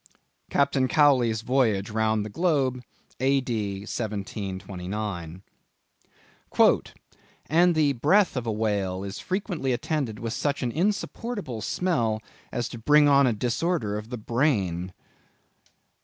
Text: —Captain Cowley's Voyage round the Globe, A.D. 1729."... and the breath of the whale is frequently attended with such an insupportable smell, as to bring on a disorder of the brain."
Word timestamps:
—Captain 0.49 0.87
Cowley's 0.87 1.43
Voyage 1.43 1.91
round 1.91 2.25
the 2.25 2.29
Globe, 2.31 2.81
A.D. 3.19 3.51
1729."... 3.81 5.43
and 7.45 7.75
the 7.75 7.93
breath 7.93 8.35
of 8.35 8.43
the 8.45 8.51
whale 8.51 9.03
is 9.03 9.19
frequently 9.19 9.71
attended 9.71 10.17
with 10.17 10.33
such 10.33 10.63
an 10.63 10.71
insupportable 10.71 11.61
smell, 11.61 12.19
as 12.51 12.67
to 12.67 12.79
bring 12.79 13.07
on 13.07 13.27
a 13.27 13.33
disorder 13.33 13.95
of 13.95 14.09
the 14.09 14.17
brain." 14.17 14.91